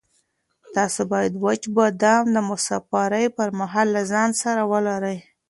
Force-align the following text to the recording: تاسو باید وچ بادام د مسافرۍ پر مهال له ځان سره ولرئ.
تاسو 0.75 1.01
باید 1.11 1.33
وچ 1.45 1.63
بادام 1.75 2.23
د 2.35 2.37
مسافرۍ 2.49 3.25
پر 3.37 3.49
مهال 3.59 3.87
له 3.95 4.01
ځان 4.11 4.29
سره 4.43 4.61
ولرئ. 4.71 5.17